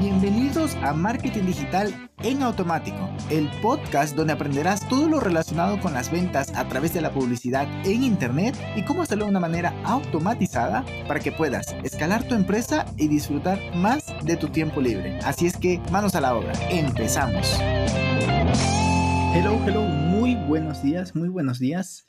[0.00, 6.10] Bienvenidos a Marketing Digital en Automático, el podcast donde aprenderás todo lo relacionado con las
[6.10, 10.86] ventas a través de la publicidad en Internet y cómo hacerlo de una manera automatizada
[11.06, 15.18] para que puedas escalar tu empresa y disfrutar más de tu tiempo libre.
[15.18, 17.58] Así es que manos a la obra, empezamos.
[19.34, 22.08] Hello, hello, muy buenos días, muy buenos días.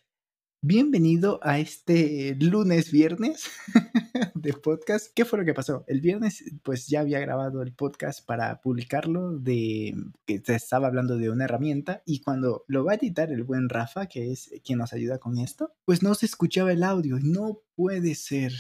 [0.63, 3.49] Bienvenido a este lunes viernes
[4.35, 5.11] de podcast.
[5.15, 5.83] ¿Qué fue lo que pasó?
[5.87, 11.17] El viernes pues ya había grabado el podcast para publicarlo de que te estaba hablando
[11.17, 14.79] de una herramienta y cuando lo va a editar el buen Rafa, que es quien
[14.79, 17.17] nos ayuda con esto, pues no se escuchaba el audio.
[17.21, 18.53] No puede ser.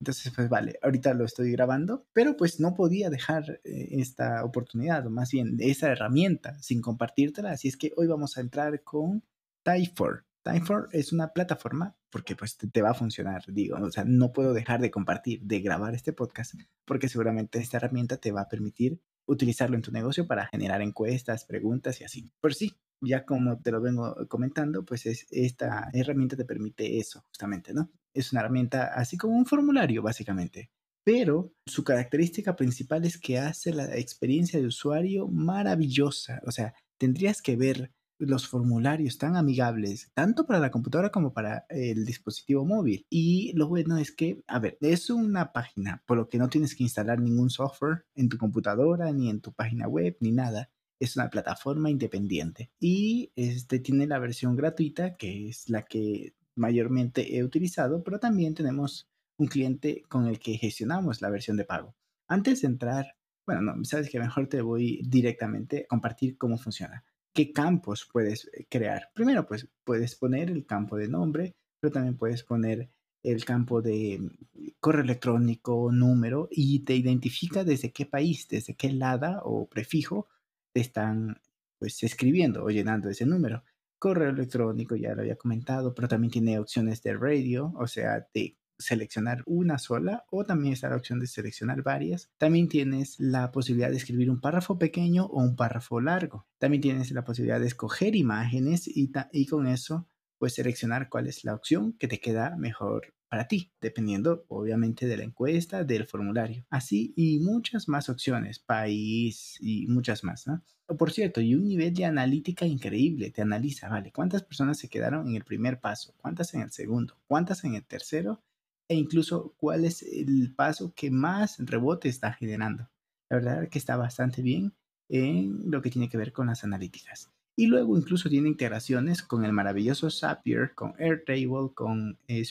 [0.00, 5.06] Entonces, pues vale, ahorita lo estoy grabando, pero pues no podía dejar eh, esta oportunidad,
[5.06, 7.52] o más bien esa herramienta, sin compartírtela.
[7.52, 9.22] Así es que hoy vamos a entrar con
[9.62, 10.24] Typeform.
[10.42, 14.52] Timefor es una plataforma porque pues te, va a funcionar, digo, o sea, no puedo
[14.52, 19.00] dejar de compartir, de grabar este podcast porque seguramente esta herramienta te va a permitir
[19.26, 22.30] utilizarlo en tu negocio para generar encuestas, preguntas y así.
[22.40, 27.22] Por sí, ya como te lo vengo comentando, pues es, esta herramienta te permite eso
[27.28, 27.90] justamente, ¿no?
[28.14, 30.70] Es una herramienta así como un formulario básicamente,
[31.04, 37.42] pero su característica principal es que hace la experiencia de usuario maravillosa, o sea, tendrías
[37.42, 37.90] que ver
[38.26, 43.06] los formularios tan amigables, tanto para la computadora como para el dispositivo móvil.
[43.10, 46.74] Y lo bueno es que, a ver, es una página, por lo que no tienes
[46.74, 50.70] que instalar ningún software en tu computadora, ni en tu página web, ni nada.
[51.00, 52.70] Es una plataforma independiente.
[52.78, 58.54] Y este tiene la versión gratuita, que es la que mayormente he utilizado, pero también
[58.54, 61.96] tenemos un cliente con el que gestionamos la versión de pago.
[62.28, 67.04] Antes de entrar, bueno, no, sabes que mejor te voy directamente a compartir cómo funciona
[67.32, 69.10] qué campos puedes eh, crear.
[69.14, 72.90] Primero, pues puedes poner el campo de nombre, pero también puedes poner
[73.22, 78.92] el campo de mm, correo electrónico, número, y te identifica desde qué país, desde qué
[78.92, 80.28] lada o prefijo
[80.72, 81.40] te están
[81.78, 83.64] pues escribiendo o llenando ese número.
[83.98, 88.56] Correo electrónico, ya lo había comentado, pero también tiene opciones de radio, o sea, de
[88.78, 92.30] seleccionar una sola o también está la opción de seleccionar varias.
[92.38, 96.46] También tienes la posibilidad de escribir un párrafo pequeño o un párrafo largo.
[96.58, 101.44] También tienes la posibilidad de escoger imágenes y, y con eso pues seleccionar cuál es
[101.44, 106.66] la opción que te queda mejor para ti, dependiendo obviamente de la encuesta, del formulario.
[106.68, 110.46] Así y muchas más opciones, país y muchas más.
[110.46, 110.62] ¿no?
[110.98, 114.12] Por cierto, y un nivel de analítica increíble, te analiza, ¿vale?
[114.12, 116.12] ¿Cuántas personas se quedaron en el primer paso?
[116.18, 117.16] ¿Cuántas en el segundo?
[117.26, 118.42] ¿Cuántas en el tercero?
[118.92, 122.90] E incluso cuál es el paso que más rebote está generando.
[123.30, 124.74] La verdad que está bastante bien
[125.08, 127.30] en lo que tiene que ver con las analíticas.
[127.56, 132.44] Y luego incluso tiene integraciones con el maravilloso Zapier, con Airtable, con eh,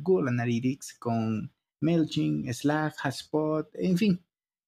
[0.00, 1.50] Google Analytics, con
[1.80, 4.20] MailChimp, Slack, HubSpot, en fin,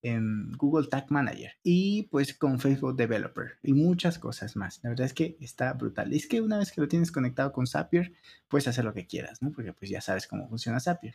[0.04, 4.80] en Google Tag Manager y pues con Facebook Developer y muchas cosas más.
[4.82, 6.12] La verdad es que está brutal.
[6.12, 8.12] es que una vez que lo tienes conectado con Zapier,
[8.48, 9.50] puedes hacer lo que quieras, ¿no?
[9.50, 11.14] Porque pues ya sabes cómo funciona Zapier.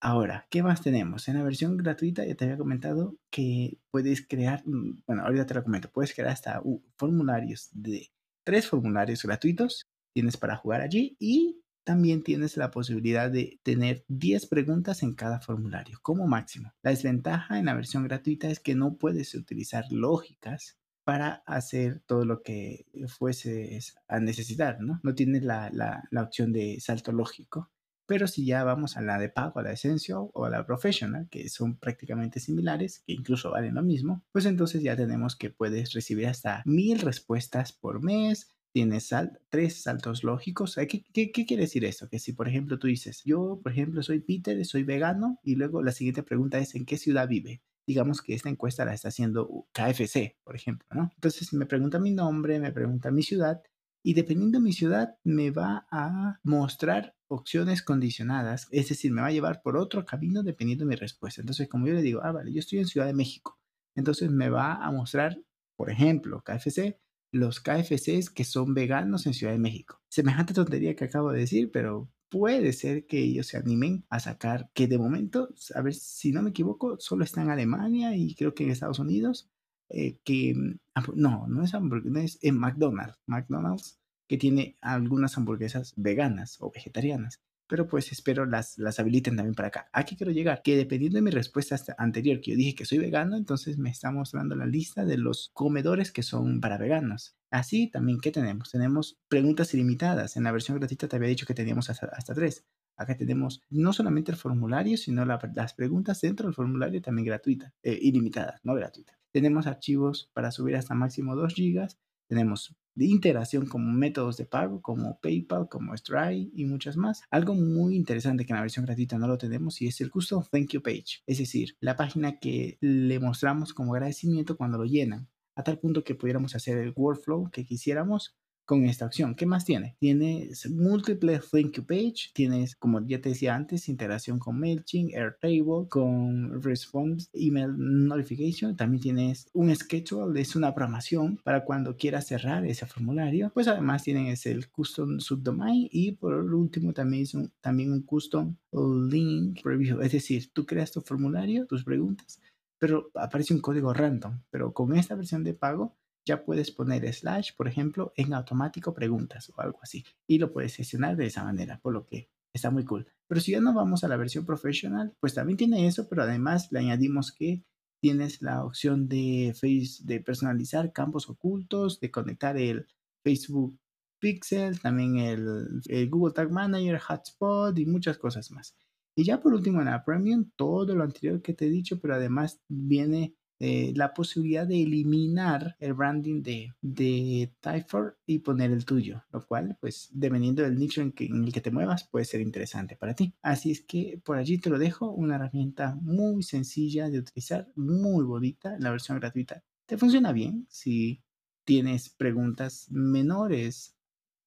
[0.00, 1.26] Ahora, ¿qué más tenemos?
[1.28, 5.54] En la versión gratuita ya te había comentado que puedes crear, mm, bueno, ahorita te
[5.54, 6.62] lo comento, puedes crear hasta
[6.96, 8.10] formularios de
[8.44, 14.46] tres formularios gratuitos, tienes para jugar allí y también tienes la posibilidad de tener 10
[14.46, 16.74] preguntas en cada formulario como máximo.
[16.82, 22.24] La desventaja en la versión gratuita es que no puedes utilizar lógicas para hacer todo
[22.24, 24.98] lo que fueses a necesitar, ¿no?
[25.04, 27.70] No tienes la, la, opción de salto lógico.
[28.04, 31.28] Pero si ya vamos a la de pago, a la Essential o a la Professional,
[31.30, 35.92] que son prácticamente similares, que incluso valen lo mismo, pues entonces ya tenemos que puedes
[35.92, 39.08] recibir hasta mil respuestas por mes, tienes
[39.48, 40.76] tres saltos lógicos.
[40.86, 42.10] ¿Qué, ¿Qué, quiere decir esto?
[42.10, 45.82] Que si, por ejemplo, tú dices, yo, por ejemplo, soy Peter, soy vegano, y luego
[45.82, 47.62] la siguiente pregunta es, ¿en qué ciudad vive?
[47.86, 51.10] Digamos que esta encuesta la está haciendo KFC, por ejemplo, ¿no?
[51.14, 53.62] Entonces me pregunta mi nombre, me pregunta mi ciudad,
[54.02, 59.28] y dependiendo de mi ciudad me va a mostrar opciones condicionadas, es decir, me va
[59.28, 61.40] a llevar por otro camino dependiendo de mi respuesta.
[61.40, 63.58] Entonces, como yo le digo, ah, vale, yo estoy en Ciudad de México,
[63.94, 65.38] entonces me va a mostrar,
[65.76, 67.00] por ejemplo, KFC,
[67.32, 70.00] los KFCs que son veganos en Ciudad de México.
[70.08, 74.70] Semejante tontería que acabo de decir, pero puede ser que ellos se animen a sacar,
[74.74, 78.54] que de momento, a ver si no me equivoco, solo está en Alemania y creo
[78.54, 79.48] que en Estados Unidos,
[79.88, 80.54] eh, que
[80.94, 86.70] ah, no, no es hamburguesa, es en McDonald's, McDonald's que tiene algunas hamburguesas veganas o
[86.72, 89.88] vegetarianas pero pues espero las, las habiliten también para acá.
[89.92, 93.36] Aquí quiero llegar, que dependiendo de mi respuesta anterior, que yo dije que soy vegano,
[93.36, 97.36] entonces me está mostrando la lista de los comedores que son para veganos.
[97.50, 98.70] Así también, ¿qué tenemos?
[98.70, 100.36] Tenemos preguntas ilimitadas.
[100.36, 102.64] En la versión gratuita te había dicho que teníamos hasta, hasta tres.
[102.96, 107.98] Acá tenemos no solamente el formulario, sino las preguntas dentro del formulario también gratuitas, eh,
[108.00, 109.18] ilimitadas, no gratuitas.
[109.32, 111.88] Tenemos archivos para subir hasta máximo 2 GB.
[112.26, 117.22] Tenemos de integración como métodos de pago como PayPal, como Stripe y muchas más.
[117.30, 120.42] Algo muy interesante que en la versión gratuita no lo tenemos y es el Custom
[120.50, 125.28] Thank You Page, es decir, la página que le mostramos como agradecimiento cuando lo llenan,
[125.54, 129.34] a tal punto que pudiéramos hacer el workflow que quisiéramos con esta opción.
[129.34, 129.96] ¿Qué más tiene?
[129.98, 135.88] Tienes múltiple thank you page, tienes, como ya te decía antes, integración con MailChimp, Airtable,
[135.88, 138.76] con Response Email Notification.
[138.76, 143.50] También tienes un schedule, es una programación para cuando quieras cerrar ese formulario.
[143.54, 149.62] Pues además tienes el custom subdomain y por último también es también un custom link
[149.62, 150.00] preview.
[150.00, 152.40] Es decir, tú creas tu formulario, tus preguntas,
[152.78, 154.40] pero aparece un código random.
[154.50, 155.94] Pero con esta versión de pago
[156.26, 160.04] ya puedes poner slash, por ejemplo, en automático preguntas o algo así.
[160.26, 163.06] Y lo puedes gestionar de esa manera, por lo que está muy cool.
[163.28, 166.70] Pero si ya no vamos a la versión profesional, pues también tiene eso, pero además
[166.72, 167.64] le añadimos que
[168.02, 172.86] tienes la opción de, face, de personalizar campos ocultos, de conectar el
[173.24, 173.78] Facebook
[174.20, 178.76] Pixel, también el, el Google Tag Manager, Hotspot y muchas cosas más.
[179.16, 182.14] Y ya por último en la Premium, todo lo anterior que te he dicho, pero
[182.14, 188.84] además viene eh, la posibilidad de eliminar el branding de, de Typeform y poner el
[188.84, 192.42] tuyo, lo cual, pues, dependiendo del nicho en, en, el que te muevas, puede ser
[192.42, 193.32] interesante para ti.
[193.40, 198.24] Así es que por allí te lo dejo, una herramienta muy sencilla de utilizar, muy
[198.24, 199.64] bonita, la versión gratuita.
[199.86, 201.22] Te funciona bien si
[201.64, 203.96] tienes preguntas menores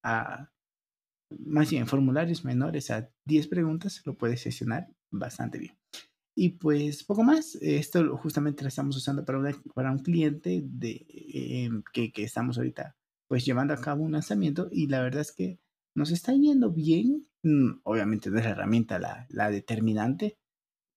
[0.04, 0.52] a,
[1.30, 5.78] más bien, formularios menores a 10 preguntas, lo puedes gestionar bastante bien.
[6.42, 7.56] Y pues poco más.
[7.56, 12.96] Esto justamente lo estamos usando para, para un cliente de, em, que, que, estamos ahorita
[13.28, 15.60] pues llevando a cabo un lanzamiento y la verdad es que
[15.96, 17.28] nos está yendo bien.
[17.44, 20.38] Mm, obviamente no es la herramienta la, la determinante.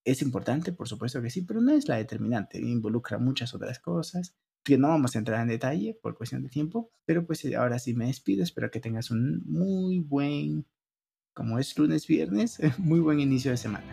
[0.05, 2.61] Es importante, por supuesto que sí, pero no es la determinante.
[2.61, 6.93] Involucra muchas otras cosas que no vamos a entrar en detalle por cuestión de tiempo.
[7.05, 8.45] Pero pues ahora sí me despido.
[8.45, 10.67] Espero que tengas un muy buen,
[11.35, 13.93] como es lunes, viernes, muy buen inicio de semana.